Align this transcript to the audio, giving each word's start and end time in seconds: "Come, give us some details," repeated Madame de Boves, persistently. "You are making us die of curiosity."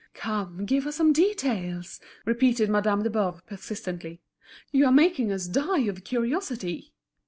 "Come, 0.15 0.65
give 0.65 0.87
us 0.87 0.95
some 0.95 1.13
details," 1.13 1.99
repeated 2.25 2.71
Madame 2.71 3.03
de 3.03 3.09
Boves, 3.11 3.43
persistently. 3.45 4.19
"You 4.71 4.87
are 4.87 4.91
making 4.91 5.31
us 5.31 5.45
die 5.45 5.81
of 5.81 6.03
curiosity." 6.03 6.91